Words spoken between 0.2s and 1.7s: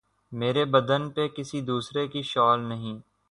مرے بدن پہ کسی